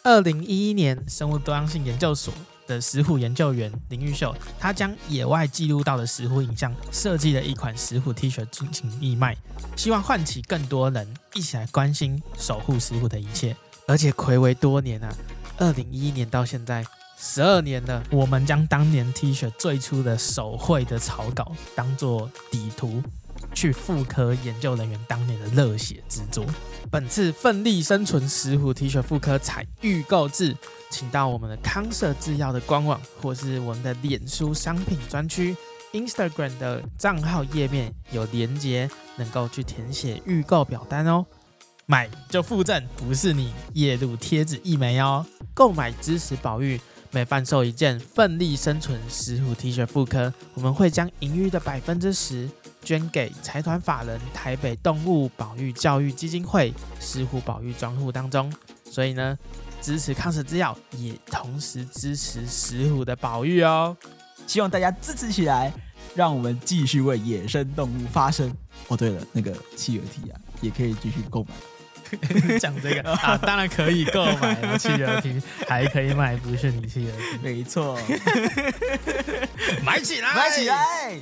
[0.04, 2.34] 二零一一年，生物多样性研究所
[2.70, 9.36] 的石虎研究员林玉秀，他将野外记录到的石虎影像，设计了一款石虎 T 恤进行义卖，
[9.76, 13.58] 希望唤起更多人一起来关心守护石虎的一切。
[13.88, 15.12] 而且睽违多年啊，
[15.58, 16.86] 二零一一年到现在
[17.18, 23.02] 十二年了，我们将当年 T 恤最初的手绘的草稿当做底图。
[23.60, 26.46] 去妇科研究人员当年的热血之作。
[26.90, 30.56] 本次奋力生存石虎 T 恤妇科采预购制，
[30.90, 35.54] 请到我们的康设制药的官网，或是我们的脸书商品专区、
[35.92, 41.26] Instagram 的账号页面有连结，能够去填写预购表单哦。
[41.86, 45.26] 买就附赠，不是你夜路贴纸一枚哦。
[45.54, 46.80] 购买支持保育，
[47.12, 52.50] 每贩售一件奋力生存石虎 T 恤妇科，我们会将盈余的百分之十。
[52.84, 58.52] 捐给财团法人台北动物保育教育基金会石虎保育专户当中，
[58.90, 59.38] 所以呢，
[59.82, 63.96] 支持康设制药，也同时支持石虎的保育哦。
[64.48, 65.72] 希望大家支持起来，
[66.16, 68.52] 让我们继续为野生动物发声。
[68.88, 71.50] 哦，对了，那个企鹅 T 啊，也可以继续购买。
[72.58, 77.96] 讲这个啊，当然可以购买了，企鹅 T 还可以买，不是你企鹅 T， 没错，
[79.86, 81.22] 买起来，买起来。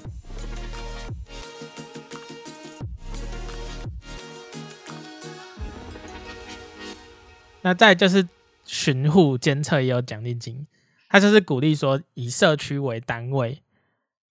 [7.68, 8.26] 那再就是
[8.64, 10.66] 巡护监测也有奖励金，
[11.10, 13.62] 他就是鼓励说以社区为单位，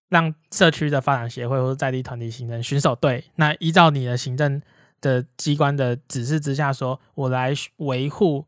[0.09, 3.25] 让社区的发展协会或者在地团体形成巡守队。
[3.35, 4.63] 那依照你的行政
[5.03, 8.47] 的机关的指示之下说，我来维护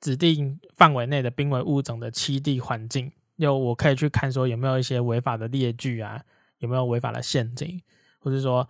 [0.00, 6.22] 指定范围内的濒危物种的栖地环境，又我可以去看说有没有一些违法的列具啊，
[6.60, 7.82] 有没有违法的陷阱，
[8.20, 8.66] 或者说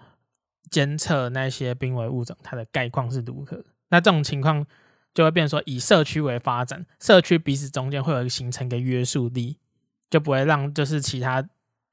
[0.68, 3.64] 监测那些濒危物种它的概况是如何。
[3.90, 4.66] 那这种情况。
[5.12, 9.56] 就会变成说，以社区为发展，社区彼此中间会有形成一个约束力，
[10.08, 11.44] 就不会让就是其他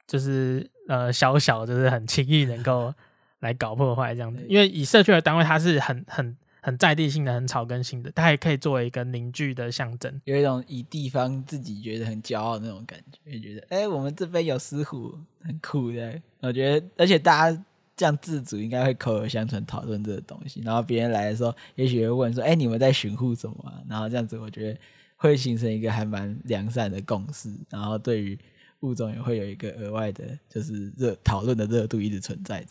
[0.05, 2.93] 就是呃小小就是很轻易能够
[3.41, 4.45] 来搞破坏这样子。
[4.47, 16.21] 因为以社区的单位，它是很很很在地性的、很草根性的，它也可以作为一个凝聚的象征，有一种以地方自己觉得很骄傲的那种感觉，就觉得哎、欸，我们这边有石虎，很酷的。
[16.41, 17.63] 我觉得，而且大家。
[17.97, 24.79] 这样自主应该会口耳相传讨论这个东西，然后别人来的时候，也许会问说：“哎，你们在巡护什么啊？”然后这样子，我觉得
[25.15, 28.37] 会形成一个还蛮良善的共识，然后对于
[28.81, 32.67] 物种也会有一个额外的，就是热讨论的热度一直存在着。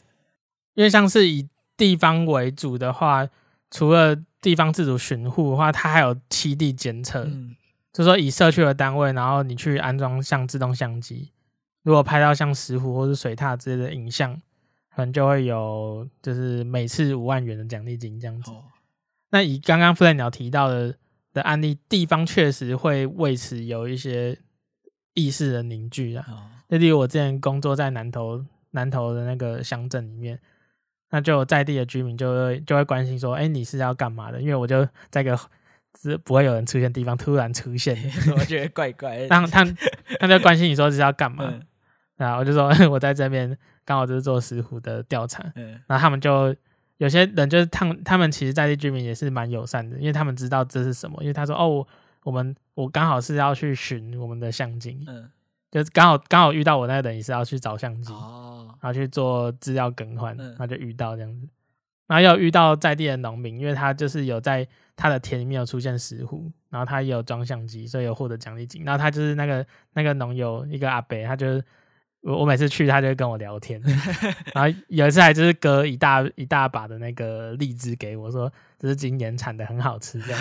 [0.74, 3.28] 因为像是以地方为主的话，
[3.72, 7.56] 除了地方自主巡护的话，它还有栖地监测，嗯、
[7.92, 11.32] 就是说以社区的单位，然后你去安装像自动相机，
[11.82, 14.40] 如果拍到像石虎或是水獭之类的影像。
[14.96, 18.50] 可能就会有，就是每次五万元的奖励金这样子。
[19.28, 20.96] 那以刚刚 Fly 鸟提到的
[21.34, 24.38] 的案例，地方确实会为此有一些
[25.12, 26.24] 意识的凝聚啊。
[26.68, 30.40] 那例如我之前工作在南投，南投的那个乡镇里面，
[31.10, 35.38] 那就有在地的居民就会就会关心说：“哎，你是要干嘛的？”因为我就在一个
[36.00, 37.94] 是不会有人出现的地方突然出现，
[38.34, 39.26] 我觉得怪怪的。
[39.26, 39.62] 然后他
[40.18, 41.60] 他就关心你说是要干嘛？
[42.16, 43.54] 然后我就说 我在这边。
[43.86, 46.54] 刚好就是做石虎的调查，嗯，然后他们就
[46.98, 51.86] 有些人就是他们他们其实在地居民也是蛮友善的，因为他们知道这是什么，因为他说哦，
[52.24, 55.30] 我们我刚好是要去寻我们的相机，嗯，
[55.70, 61.46] 就是刚好刚好遇到我那个人也是要去找相机，哦，然后去做资料更换，然后就遇到这样子，
[62.08, 64.66] 然后又遇到在地的农民，因为他就是有在
[64.96, 71.62] 他的田里面有出现石虎，然后他也有装相机，所以有获得奖励金，然后他就是那个那个农友一个阿伯，他就是。
[72.26, 73.80] 我我每次去，他就会跟我聊天。
[74.52, 80.20] 然后有一次还就是割一大一大把的那个荔枝给我说，这是今年产的，很好吃。
[80.20, 80.40] 这样，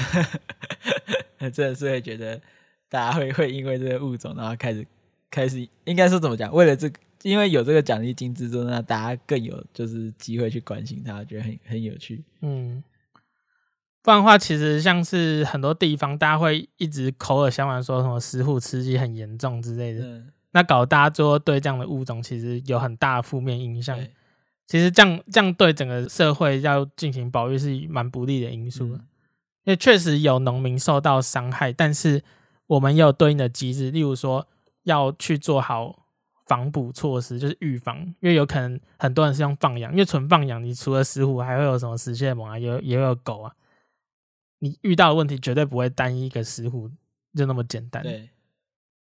[1.54, 2.42] 真的是会觉得
[2.90, 4.84] 大家会会因为这个物种，然后开始
[5.30, 6.52] 开始应该说怎么讲？
[6.52, 12.24] 为了这个，因为有这个奖励金制度，那大家更有就是机会去关心它，觉得很很有趣。
[12.42, 12.84] 嗯，
[14.02, 20.04] 不然的话，其实像是很多地方，大家会一直口耳相传说什么食虎吃鸡很严重之类的。
[20.04, 24.00] 嗯那搞大家最后对这样的物种其实有很大的负面影响。
[24.68, 28.86] 其实这样这样对整个社会要进行保育是蛮不利的因素。
[28.86, 29.02] 因
[29.66, 32.24] 为确实有农民受到伤害，但是
[32.68, 34.48] 我们也有对应的机制，例如说
[34.84, 36.06] 要去做好
[36.46, 37.98] 防捕措施，就是预防。
[38.22, 43.54] 因为有可能很多人是用放养，因为纯放养，你除了石虎，还会有什么石蟹猛啊，也也会有狗啊。
[44.60, 46.90] 你遇到的问题绝对不会单一一个石虎
[47.36, 48.02] 就那么简单。
[48.02, 48.30] 对。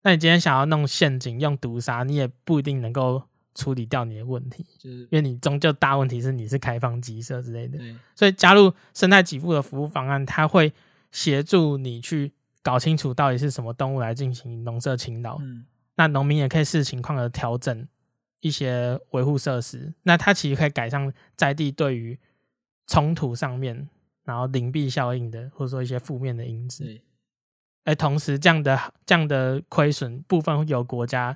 [0.02, 3.22] 那你今天想要弄陷阱、用毒杀，你也不一定能够
[3.54, 7.78] 处理掉你的问题，就是因为你终究大问题是你是开放鸡舍之类的。
[8.14, 10.72] 所以加入生态给付的服务方案，它会
[11.10, 12.32] 协助你去
[12.62, 15.38] 搞清楚到底是什么动物来进行农舍勤劳。
[15.40, 17.86] 嗯，那农民也可以视情况而调整
[18.40, 19.92] 一些维护设施。
[20.04, 22.16] 那它其实可以改善在地对于
[22.86, 23.88] 冲突上面，
[24.22, 27.00] 然后灵璧效应的，或者说一些负面的因子。
[27.88, 31.34] 而同时，这样的这样的亏损部分由国家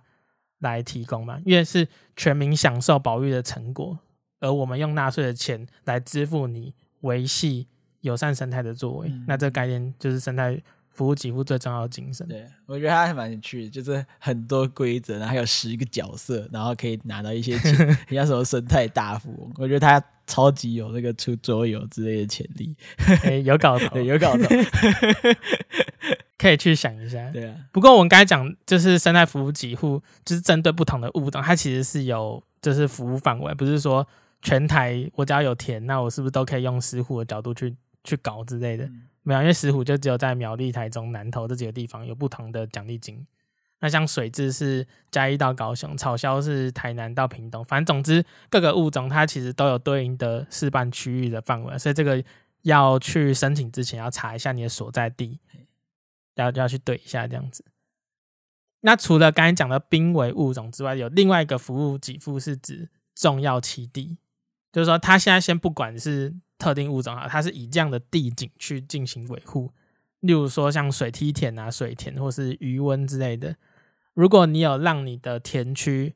[0.59, 1.41] 来提供嘛？
[1.47, 3.99] 因为是全民享受保育的成果，
[4.39, 7.69] 而我们用纳税的钱来支付你维系
[8.03, 9.09] 友善生态的作为。
[9.09, 12.29] 嗯、那这个概念就是生态服务给付最重要的精神。
[12.29, 17.75] 对，我觉得它还蛮有趣的，就是很多规则，然后还有十个角色，然后可以拿到一些钱，
[18.13, 19.51] 像什么生态大富翁。
[19.57, 22.77] 我觉得他超级有那个出桌游之类的潜力。
[23.23, 24.45] 欸、有搞头， 对，有搞头。
[26.43, 27.55] 可以去想一下，对啊。
[27.71, 34.05] 不过我们刚才讲，就是生态服务几户，就是针对不同的物种，它其实是有就是服务范围，不是说
[34.43, 37.73] 全台我只要有田，那我是不是都可以用石虎的角度去
[38.03, 38.85] 去搞之类的？
[38.87, 43.25] 嗯、没有，因为石虎就只有在苗栗、台中、南投这几个地方有不同的奖励金。
[43.79, 52.23] 那像水质是嘉义到高雄，草鸮是台南到屏东，反正总之各个物种它其实都有对应的示范区域的范围，所以这个
[52.63, 55.39] 要去申请之前要查一下你的所在地。
[56.37, 57.65] 要要去对一下这样子。
[58.81, 64.19] 那除了刚才讲的濒危物种之外，有另外一个服务给付是指重要栖地，
[64.73, 69.71] 就是说他现在先不管是特定物种啊，它是以这样的地景去进行维护。
[70.21, 73.57] 例如说像水梯田啊、水田或是鱼温之类的。
[74.15, 76.15] 如果你有让你的田区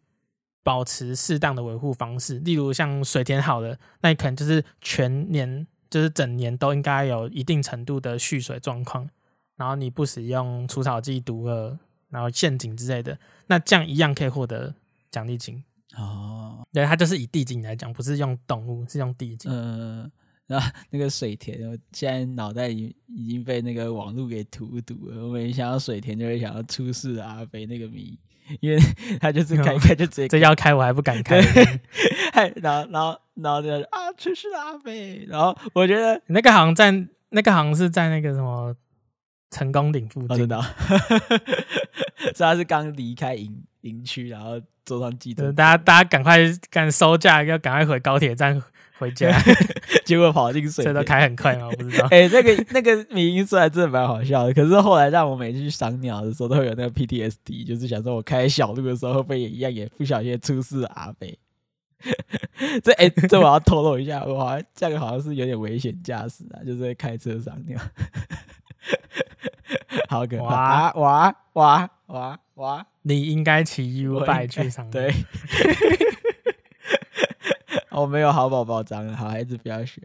[0.63, 9.09] 保持适当的维护方式，例如像水田好了，那你可能就是全年就是整年都应该有一定程度的蓄水状况。
[9.57, 11.77] 然后你不使用除草剂、毒饵，
[12.11, 14.75] 然后陷阱之类的，那这样一样可以获得
[15.11, 15.65] 奖励金
[15.97, 16.63] 哦。
[16.73, 19.51] 对，它就是以地景来讲，不是用动物，是用地景。
[19.51, 20.11] 嗯，
[20.47, 25.27] 然后那个水田，我现在脑袋里已经被那个网络给荼毒了。
[25.27, 28.19] 我每想到水田，就会想到出事的阿飞那个谜，
[28.61, 28.79] 因为
[29.19, 31.41] 他就是开开就直接这要开，我还不敢开。
[32.57, 35.25] 然后然后然后就啊，出事的阿飞。
[35.27, 36.93] 然后我觉得那个好像在
[37.31, 38.77] 那个好像是在那个什么。
[39.51, 40.61] 成功岭附近，我知道，
[42.35, 46.39] 所以他是刚离开营营区，然后坐上机车，大家大家赶快
[46.71, 48.61] 赶收假，要赶快回高铁站
[48.99, 49.31] 回家，
[50.05, 51.69] 结果跑进水，这都开很快吗？
[51.69, 52.07] 我不知道。
[52.11, 61.39] 哎、欸，那个那个名音出来真的蛮好笑的，可是后来让我每次去赏鸟的时候，都会有那个 PTSD，就是想说我开小路的时候会不会也一样，也不小心出事阿飞。
[62.83, 67.81] 这哎、欸，这我要透露一下，我好像这个好像是有点危险驾驶啊，就是会开车赏鸟。
[70.09, 70.93] 好可怕！
[70.93, 72.87] 哇哇哇哇哇！
[73.03, 75.13] 你应该骑 U bike 去上对，
[77.91, 80.01] 我没有好宝宝章，好孩子不要学。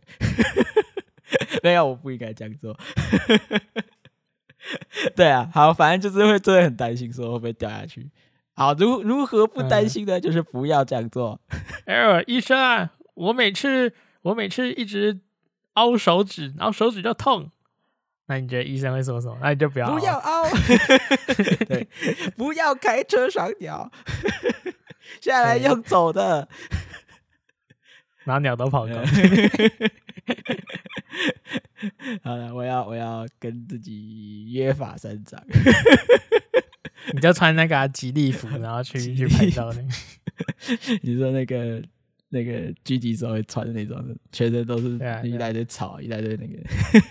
[1.63, 2.77] 没有，我不应该这样做。
[5.15, 8.09] 对啊，好，反正就是会真的很担心，说会不会掉下去。
[8.53, 10.19] 好，如如何不担心呢？
[10.19, 11.39] 嗯、就是不要这样做。
[11.85, 15.19] 哎，医生啊，我每次我每次一直
[15.73, 17.49] 凹手指，然后手指就痛。
[18.31, 19.37] 那你觉得医生会说什么？
[19.41, 20.49] 那你就不要不要凹，
[21.67, 21.85] 对，
[22.37, 23.91] 不要开车赏鸟，
[25.19, 26.47] 下来用走的，
[28.23, 28.93] 拿鸟都跑高。
[32.23, 35.37] 好了，我要我要跟自己约法三章，
[37.13, 39.73] 你就穿那个吉利服，然后去去拍照。
[41.01, 41.83] 你说那个。
[42.33, 46.57] 那个狙击手会穿的那种，全身都是一大堆草，一大堆那个。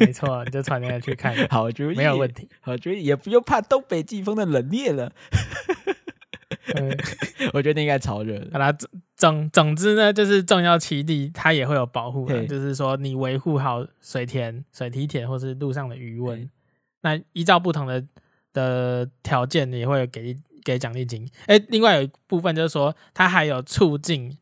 [0.00, 1.36] 没错，你就穿那个去看。
[1.48, 2.48] 好主意，没有问题。
[2.60, 5.12] 好主意，也不用怕东北季风的冷冽了。
[6.74, 6.96] 嗯，
[7.52, 8.48] 我觉得应该超热的。
[8.52, 8.74] 好啦，
[9.16, 16.48] 总总之呢，就是重要栖地它也会有保护的，就是说你维护好水田、水梯田或是路上的余温，
[17.02, 18.02] 那依照不同的
[18.52, 21.28] 的条件，也会有给给奖励金。
[21.46, 24.36] 哎、欸，另外有一部分就是说，它还有促进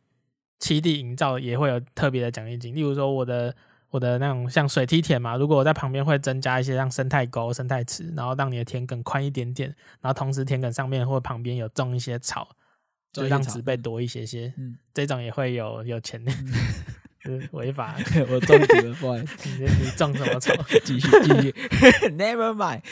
[0.60, 2.74] 栖地营造，也会有特别的奖励金。
[2.74, 3.54] 例如说，我的。
[3.90, 12.50] 我的那种像水梯田嘛，如果我在旁边会增加一些像生态沟、生态池，然后让你的田埂宽一点点，然后同时田埂上面或旁边有种一些草，
[13.14, 14.52] 就让植被多一些些。
[14.58, 16.30] 嗯，这种也会有有钱的，
[17.24, 17.96] 就是违法。
[18.28, 18.94] 我种什么？
[19.00, 20.52] 不好意思， 你你种什么草？
[20.84, 21.50] 继续继续
[22.10, 22.82] ，Never mind。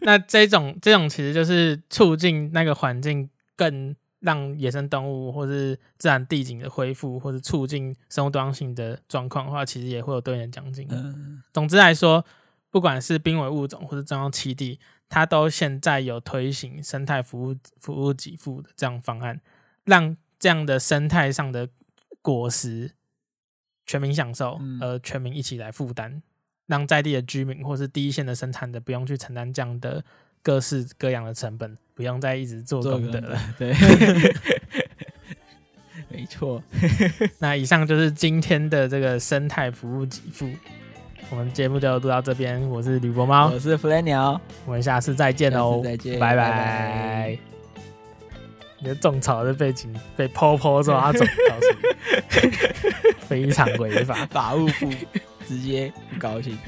[0.00, 3.94] 那这种这种其实就是促进那个环境更。
[4.22, 10.86] 让野生动物或是自然地景的恢复，或是促进生物多样性的状况的话，其实也会有对应的奖金。
[10.90, 12.24] 嗯、总之来说，
[12.70, 19.40] 不管是濒危物种或是重要栖地，它都现在有推行生态服务服务给付的这样方案，
[19.84, 21.68] 让这样的生态上的
[22.22, 22.92] 果实
[23.84, 26.22] 全民享受，而全民一起来负担，嗯、
[26.66, 30.04] 让在地的居民或是第一线的生产者不用去承担这样的
[30.42, 31.76] 各式各样的成本。
[31.94, 33.70] 不用再一直做功德了，对，
[36.08, 36.60] 没错。
[37.38, 40.50] 那以上就是今天的这个生态服务给付，
[41.28, 42.58] 我们节目就录到这边。
[42.70, 47.36] 我是吕博猫，我是弗雷鸟，我们下次再见哦，再见，拜拜。
[48.78, 51.66] 你的种草的背景被婆婆抓走，告诉
[52.40, 52.50] 你，
[53.28, 54.90] 非常违法， 法务部
[55.46, 56.58] 直接不高兴。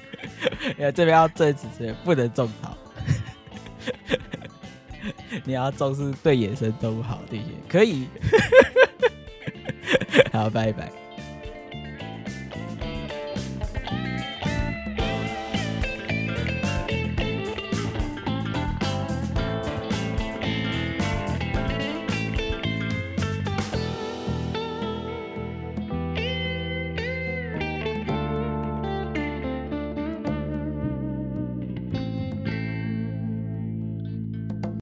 [0.78, 2.76] 因为这边要制止，不能种草。
[5.44, 8.06] 你要重视对野生动物好的一些，可以。
[10.32, 10.99] 好，拜拜。